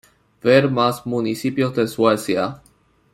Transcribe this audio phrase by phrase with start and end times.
[0.41, 2.59] Ver más Municipios de Suecia.